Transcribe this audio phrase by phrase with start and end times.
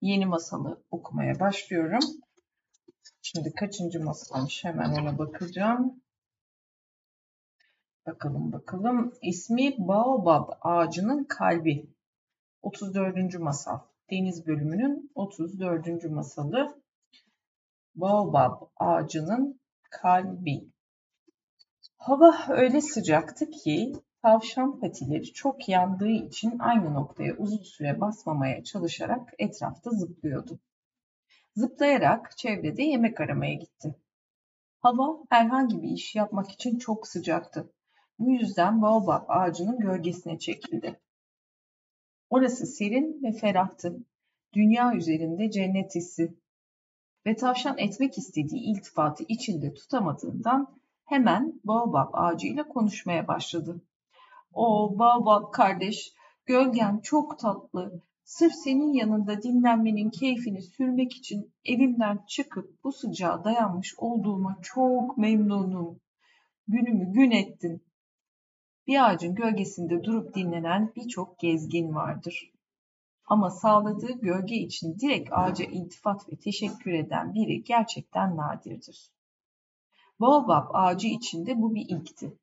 [0.00, 2.00] yeni masalı okumaya başlıyorum.
[3.22, 6.02] Şimdi kaçıncı masalmış hemen ona bakacağım.
[8.06, 9.12] Bakalım bakalım.
[9.22, 11.86] İsmi Baobab ağacının kalbi.
[12.62, 13.38] 34.
[13.38, 13.78] masal.
[14.10, 16.04] Deniz bölümünün 34.
[16.04, 16.82] masalı.
[17.94, 19.60] Baobab ağacının
[19.90, 20.70] kalbi.
[21.96, 23.92] Hava öyle sıcaktı ki
[24.22, 30.58] tavşan patileri çok yandığı için aynı noktaya uzun süre basmamaya çalışarak etrafta zıplıyordu.
[31.56, 33.94] Zıplayarak çevrede yemek aramaya gitti.
[34.80, 37.72] Hava herhangi bir iş yapmak için çok sıcaktı.
[38.18, 41.00] Bu yüzden baobab ağacının gölgesine çekildi.
[42.30, 43.96] Orası serin ve ferahtı.
[44.52, 46.34] Dünya üzerinde cennet hissi.
[47.26, 53.82] Ve tavşan etmek istediği iltifatı içinde tutamadığından hemen baobab ağacıyla konuşmaya başladı.
[54.54, 56.12] O baobab kardeş,
[56.46, 58.02] gölgen çok tatlı.
[58.24, 66.00] Sırf senin yanında dinlenmenin keyfini sürmek için evimden çıkıp bu sıcağa dayanmış olduğuma çok memnunum.
[66.68, 67.82] Günümü gün ettin.
[68.86, 72.52] Bir ağacın gölgesinde durup dinlenen birçok gezgin vardır.
[73.24, 79.10] Ama sağladığı gölge için direkt ağaca iltifat ve teşekkür eden biri gerçekten nadirdir.
[80.20, 82.39] Baobab ağacı içinde bu bir ilkti.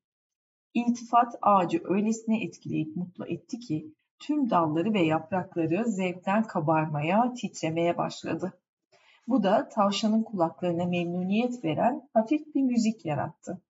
[0.78, 8.52] İltifat ağacı öylesine etkileyip mutlu etti ki tüm dalları ve yaprakları zevkten kabarmaya, titremeye başladı.
[9.28, 13.62] Bu da tavşanın kulaklarına memnuniyet veren hafif bir müzik yarattı.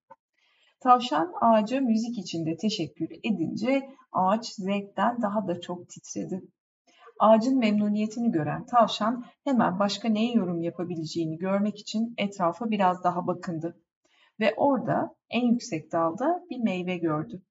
[0.80, 6.42] Tavşan ağaca müzik içinde teşekkür edince ağaç zevkten daha da çok titredi.
[7.18, 13.76] Ağacın memnuniyetini gören tavşan hemen başka neye yorum yapabileceğini görmek için etrafa biraz daha bakındı.
[14.40, 17.42] Ve orada en yüksek dalda bir meyve gördü.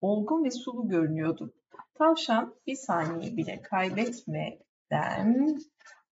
[0.00, 1.54] Olgun ve sulu görünüyordu.
[1.94, 5.58] Tavşan bir saniye bile kaybetmeden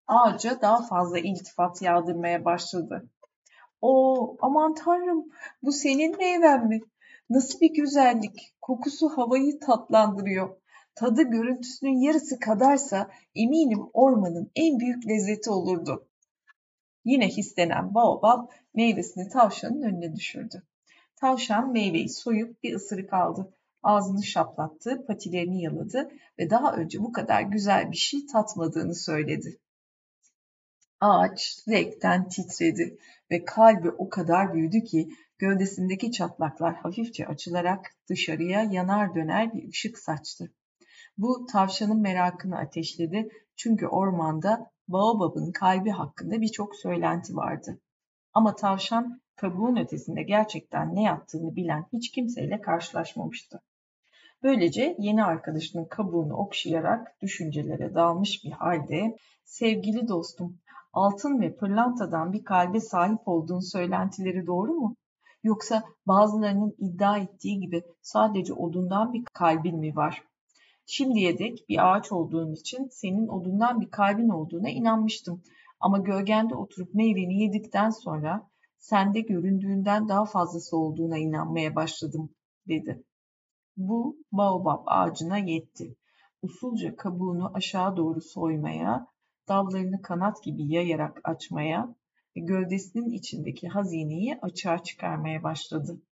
[0.06, 3.08] ağaca daha fazla iltifat yağdırmaya başladı.
[3.80, 5.24] O aman tanrım
[5.62, 6.80] bu senin meyven mi?
[7.30, 8.54] Nasıl bir güzellik.
[8.60, 10.56] Kokusu havayı tatlandırıyor.
[10.94, 16.08] Tadı görüntüsünün yarısı kadarsa eminim ormanın en büyük lezzeti olurdu.
[17.04, 20.62] Yine hislenen baobab meyvesini tavşanın önüne düşürdü.
[21.16, 23.54] Tavşan meyveyi soyup bir ısırık aldı.
[23.82, 29.58] Ağzını şaplattı, patilerini yaladı ve daha önce bu kadar güzel bir şey tatmadığını söyledi.
[31.00, 32.98] Ağaç zevkten titredi
[33.30, 35.08] ve kalbi o kadar büyüdü ki
[35.38, 40.52] gövdesindeki çatlaklar hafifçe açılarak dışarıya yanar döner bir ışık saçtı.
[41.18, 43.28] Bu tavşanın merakını ateşledi
[43.62, 47.78] çünkü ormanda Baobab'ın kalbi hakkında birçok söylenti vardı.
[48.34, 53.60] Ama tavşan kabuğun ötesinde gerçekten ne yaptığını bilen hiç kimseyle karşılaşmamıştı.
[54.42, 60.58] Böylece yeni arkadaşının kabuğunu okşayarak düşüncelere dalmış bir halde sevgili dostum
[60.92, 64.96] altın ve pırlantadan bir kalbe sahip olduğun söylentileri doğru mu?
[65.42, 70.22] Yoksa bazılarının iddia ettiği gibi sadece odundan bir kalbin mi var?
[70.86, 75.42] Şimdiye dek bir ağaç olduğun için senin odundan bir kalbin olduğuna inanmıştım.
[75.80, 82.34] Ama gölgende oturup meyveni yedikten sonra sende göründüğünden daha fazlası olduğuna inanmaya başladım,
[82.68, 83.04] dedi.
[83.76, 85.96] Bu baobab ağacına yetti.
[86.42, 89.06] Usulca kabuğunu aşağı doğru soymaya,
[89.48, 91.94] dallarını kanat gibi yayarak açmaya
[92.36, 96.02] ve gövdesinin içindeki hazineyi açığa çıkarmaya başladı.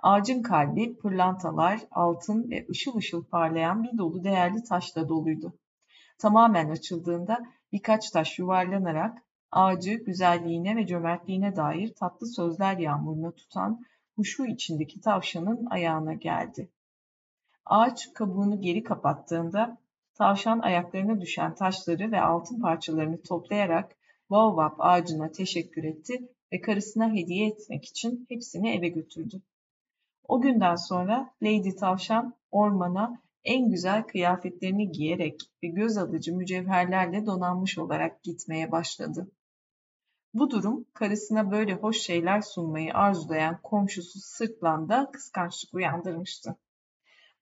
[0.00, 5.58] Ağacın kalbi pırlantalar, altın ve ışıl ışıl parlayan bir dolu değerli taşla doluydu.
[6.18, 9.18] Tamamen açıldığında birkaç taş yuvarlanarak
[9.52, 13.84] ağacı güzelliğine ve cömertliğine dair tatlı sözler yağmuruna tutan
[14.16, 16.70] huşu içindeki tavşanın ayağına geldi.
[17.66, 19.78] Ağaç kabuğunu geri kapattığında
[20.14, 23.96] tavşan ayaklarına düşen taşları ve altın parçalarını toplayarak
[24.30, 29.42] baobab ağacına teşekkür etti ve karısına hediye etmek için hepsini eve götürdü.
[30.28, 37.78] O günden sonra Lady Tavşan ormana en güzel kıyafetlerini giyerek ve göz alıcı mücevherlerle donanmış
[37.78, 39.30] olarak gitmeye başladı.
[40.34, 46.56] Bu durum karısına böyle hoş şeyler sunmayı arzulayan komşusu Sırtlan'da kıskançlık uyandırmıştı.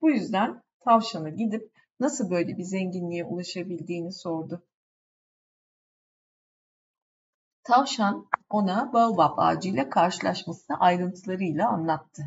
[0.01, 4.63] Bu yüzden tavşana gidip nasıl böyle bir zenginliğe ulaşabildiğini sordu.
[7.65, 12.23] Tavşan ona baobab ağacıyla karşılaşmasını ayrıntılarıyla anlattı.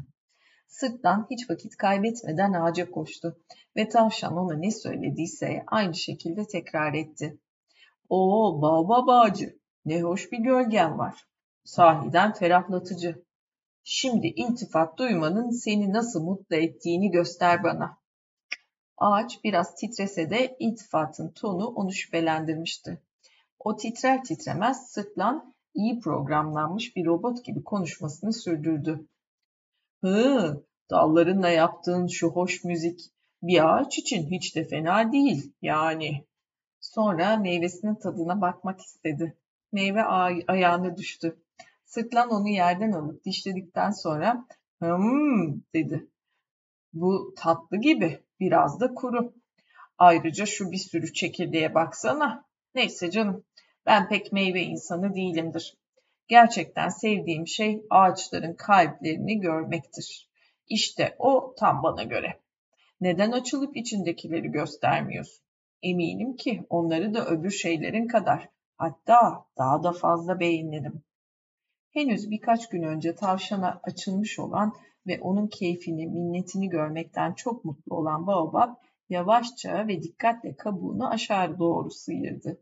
[0.70, 3.38] Sırttan hiç vakit kaybetmeden ağaca koştu
[3.76, 7.40] ve tavşan ona ne söylediyse aynı şekilde tekrar etti.
[8.10, 11.26] Oo baobab ağacı ne hoş bir gölgen var.
[11.64, 13.24] Sahiden ferahlatıcı.
[13.84, 17.98] Şimdi iltifat duymanın seni nasıl mutlu ettiğini göster bana.
[18.98, 23.02] Ağaç biraz titrese de iltifatın tonu onu şüphelendirmişti.
[23.60, 29.08] O titrer titremez sırtlan iyi programlanmış bir robot gibi konuşmasını sürdürdü.
[30.04, 33.00] Hı, dallarınla yaptığın şu hoş müzik
[33.42, 36.26] bir ağaç için hiç de fena değil yani.
[36.80, 39.38] Sonra meyvesinin tadına bakmak istedi.
[39.72, 41.44] Meyve ay ayağına düştü.
[41.86, 44.46] Sırtlan onu yerden alıp dişledikten sonra
[44.80, 46.08] hımm dedi.
[46.94, 49.34] Bu tatlı gibi, biraz da kuru.
[49.98, 52.46] Ayrıca şu bir sürü çekirdeğe baksana.
[52.76, 53.44] Neyse canım,
[53.86, 55.78] ben pek meyve insanı değilimdir.
[56.30, 60.30] Gerçekten sevdiğim şey ağaçların kalplerini görmektir.
[60.68, 62.40] İşte o tam bana göre.
[63.02, 65.46] Neden açılıp içindekileri göstermiyorsun?
[65.84, 71.04] Eminim ki onları da öbür şeylerin kadar, hatta daha da fazla beğenirim.
[71.92, 74.74] Henüz birkaç gün önce tavşana açılmış olan
[75.08, 78.76] ve onun keyfini, minnetini görmekten çok mutlu olan Baobab,
[79.10, 82.62] yavaşça ve dikkatle kabuğunu aşağı doğru sıyırdı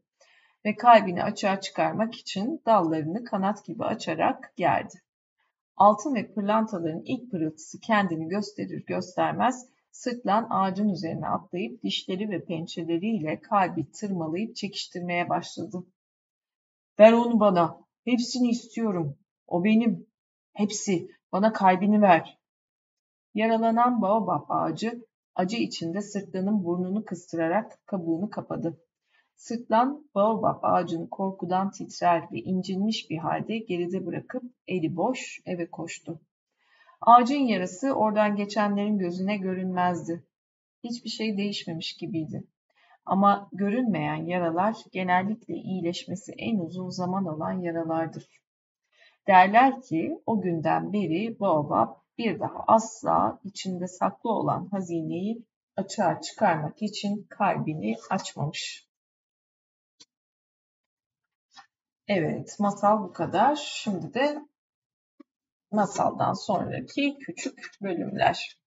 [0.67, 5.01] ve kalbini açığa çıkarmak için dallarını kanat gibi açarak gerdi.
[5.77, 13.41] Altın ve pırlantaların ilk pırıltısı kendini gösterir göstermez sırtlan ağacın üzerine atlayıp dişleri ve pençeleriyle
[13.41, 15.83] kalbi tırmalayıp çekiştirmeye başladı.
[16.99, 19.17] Ver onu bana, hepsini istiyorum,
[19.47, 20.07] o benim,
[20.53, 22.39] hepsi, bana kalbini ver.
[23.33, 25.05] Yaralanan baobab ağacı
[25.35, 28.86] acı içinde sırtlanın burnunu kıstırarak kabuğunu kapadı.
[29.37, 36.21] Sırtlan baobab ağacını korkudan titrer ve incinmiş bir halde geride bırakıp eli boş eve koştu.
[37.01, 40.23] Ağacın yarası oradan geçenlerin gözüne görünmezdi.
[40.83, 42.43] Hiçbir şey değişmemiş gibiydi.
[43.05, 48.27] Ama görünmeyen yaralar genellikle iyileşmesi en uzun zaman alan yaralardır.
[49.27, 55.45] Derler ki o günden beri Baobab bir daha asla içinde saklı olan hazineyi
[55.75, 58.86] açığa çıkarmak için kalbini açmamış.
[62.07, 63.55] Evet, masal bu kadar.
[63.55, 64.45] Şimdi de
[65.71, 68.57] masaldan sonraki küçük bölümler.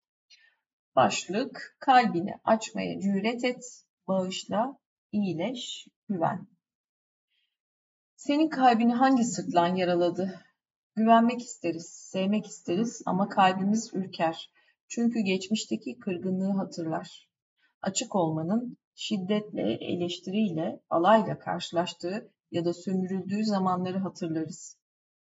[0.96, 4.78] Başlık, kalbini açmaya cüret et, bağışla,
[5.12, 6.46] iyileş, güven.
[8.16, 10.40] Senin kalbini hangi sırtlan yaraladı?
[10.96, 14.50] Güvenmek isteriz, sevmek isteriz ama kalbimiz ürker.
[14.88, 17.28] Çünkü geçmişteki kırgınlığı hatırlar.
[17.82, 24.76] Açık olmanın şiddetle, eleştiriyle, alayla karşılaştığı ya da sömürüldüğü zamanları hatırlarız.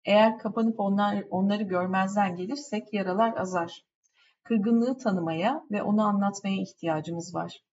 [0.06, 3.86] Eğer kapanıp onlar, onları görmezden gelirsek yaralar azar.
[4.44, 7.64] Kırgınlığı tanımaya ve onu anlatmaya ihtiyacımız var.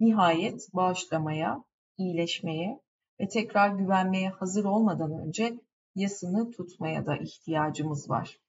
[0.00, 1.64] Nihayet bağışlamaya,
[1.98, 2.80] iyileşmeye
[3.20, 5.60] ve tekrar güvenmeye hazır olmadan önce
[5.94, 8.40] yasını tutmaya da ihtiyacımız var.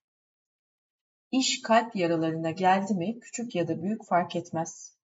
[1.30, 4.99] İş kalp yaralarına geldi mi küçük ya da büyük fark etmez.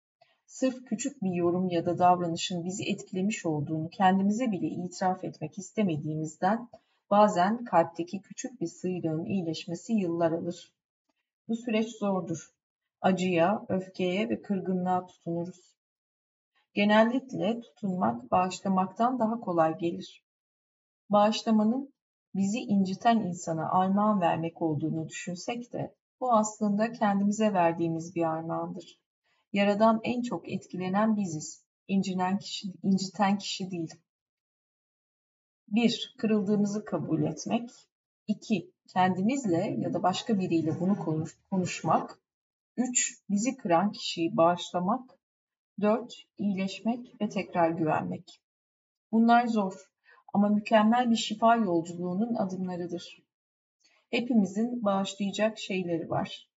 [0.47, 6.69] Sırf küçük bir yorum ya da davranışın bizi etkilemiş olduğunu kendimize bile itiraf etmek istemediğimizden
[7.11, 10.73] bazen kalpteki küçük bir sıyrığın iyileşmesi yıllar alır.
[11.49, 12.53] Bu süreç zordur.
[13.01, 15.77] Acıya, öfkeye ve kırgınlığa tutunuruz.
[16.75, 20.25] Genellikle tutunmak bağışlamaktan daha kolay gelir.
[21.11, 21.95] Bağışlamanın
[22.35, 29.06] bizi inciten insana armağan vermek olduğunu düşünsek de bu aslında kendimize verdiğimiz bir armağandır.
[29.57, 31.65] Yaradan en çok etkilenen biziz.
[31.89, 33.95] İncinen kişi, inciten kişi değil.
[35.69, 36.15] 1.
[36.19, 37.71] Kırıldığımızı kabul etmek.
[38.27, 38.71] 2.
[38.89, 42.19] Kendimizle ya da başka biriyle bunu konuş, konuşmak.
[42.77, 43.23] 3.
[43.31, 45.19] Bizi kıran kişiyi bağışlamak.
[45.81, 46.15] 4.
[46.39, 48.43] İyileşmek ve tekrar güvenmek.
[49.13, 49.91] Bunlar zor
[50.35, 53.23] ama mükemmel bir şifa yolculuğunun adımlarıdır.
[54.11, 56.51] Hepimizin bağışlayacak şeyleri var.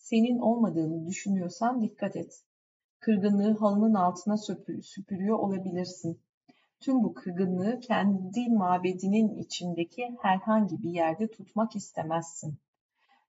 [0.00, 2.44] Senin olmadığını düşünüyorsan dikkat et.
[3.00, 4.36] Kırgınlığı halının altına
[4.82, 6.22] süpürüyor olabilirsin.
[6.80, 12.58] Tüm bu kırgınlığı kendi mabedinin içindeki herhangi bir yerde tutmak istemezsin.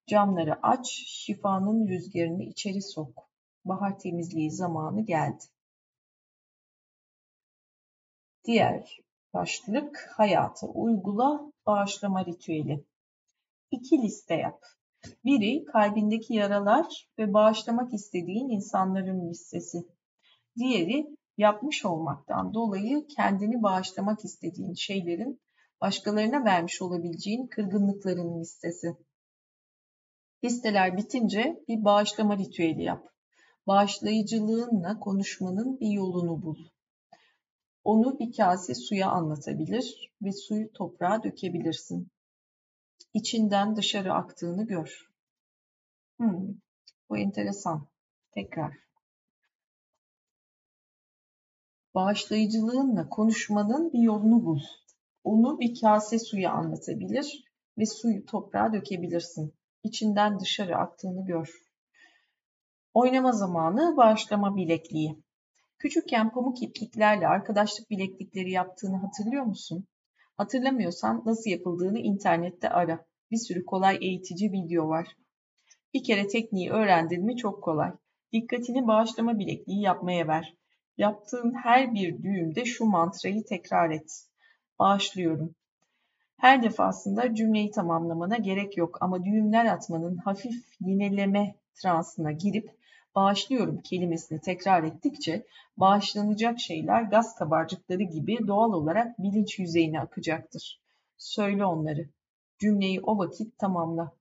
[0.07, 3.29] Camları aç, şifanın rüzgarını içeri sok.
[3.65, 5.43] Bahar temizliği zamanı geldi.
[8.43, 9.01] Diğer
[9.33, 12.85] Başlık hayatı uygula bağışlama ritüeli.
[13.71, 14.65] İki liste yap.
[15.25, 19.77] Biri kalbindeki yaralar ve bağışlamak istediğin insanların listesi.
[20.57, 25.41] Diğeri yapmış olmaktan dolayı kendini bağışlamak istediğin şeylerin
[25.81, 28.97] başkalarına vermiş olabileceğin kırgınlıkların listesi.
[30.43, 33.07] Listeler bitince bir bağışlama ritüeli yap.
[33.67, 36.57] Bağışlayıcılığınla konuşmanın bir yolunu bul.
[37.83, 42.07] Onu bir kase suya anlatabilir ve suyu toprağa dökebilirsin.
[43.13, 45.09] İçinden dışarı aktığını gör.
[46.17, 46.47] Hmm,
[47.09, 47.87] bu enteresan.
[48.31, 48.73] Tekrar.
[51.95, 54.59] Bağışlayıcılığınla konuşmanın bir yolunu bul.
[55.23, 57.43] Onu bir kase suya anlatabilir
[57.77, 59.53] ve suyu toprağa dökebilirsin.
[59.83, 61.61] İçinden dışarı aktığını gör.
[62.93, 65.23] Oynama zamanı bağışlama bilekliği.
[65.77, 69.87] Küçükken pamuk ipliklerle arkadaşlık bileklikleri yaptığını hatırlıyor musun?
[70.41, 73.05] Hatırlamıyorsan nasıl yapıldığını internette ara.
[73.31, 75.07] Bir sürü kolay eğitici video var.
[75.93, 77.91] Bir kere tekniği öğrendin mi çok kolay.
[78.33, 80.57] Dikkatini bağışlama bilekliği yapmaya ver.
[80.97, 84.25] Yaptığın her bir düğümde şu mantrayı tekrar et.
[84.79, 85.55] Bağışlıyorum.
[86.37, 92.71] Her defasında cümleyi tamamlamana gerek yok ama düğümler atmanın hafif yineleme transına girip
[93.15, 95.45] bağışlıyorum kelimesini tekrar ettikçe
[95.77, 100.81] bağışlanacak şeyler gaz kabarcıkları gibi doğal olarak bilinç yüzeyine akacaktır.
[101.17, 102.09] Söyle onları.
[102.59, 104.11] Cümleyi o vakit tamamla.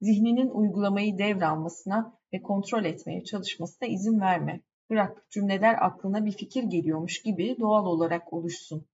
[0.00, 4.60] Zihninin uygulamayı devralmasına ve kontrol etmeye çalışmasına izin verme.
[4.90, 8.86] Bırak cümleler aklına bir fikir geliyormuş gibi doğal olarak oluşsun.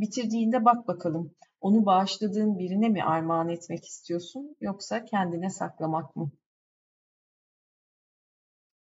[0.00, 6.30] Bitirdiğinde bak bakalım onu bağışladığın birine mi armağan etmek istiyorsun yoksa kendine saklamak mı?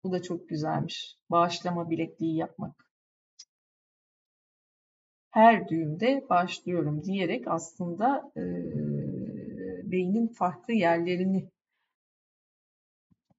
[0.06, 1.16] Bu da çok güzelmiş.
[1.30, 2.86] Bağışlama bilekliği yapmak.
[5.30, 8.42] Her düğümde başlıyorum diyerek aslında e,
[9.90, 11.50] beynin farklı yerlerini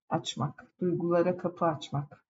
[0.09, 2.25] açmak, duygulara kapı açmak.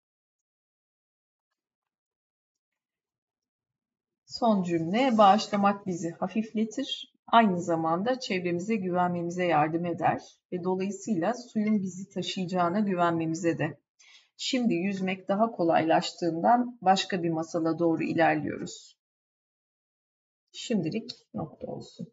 [4.25, 7.13] Son cümle bağışlamak bizi hafifletir.
[7.27, 13.86] Aynı zamanda çevremize güvenmemize yardım eder ve dolayısıyla suyun bizi taşıyacağına güvenmemize de.
[14.37, 18.97] Şimdi yüzmek daha kolaylaştığından başka bir masala doğru ilerliyoruz.
[20.51, 22.07] Şimdilik nokta olsun.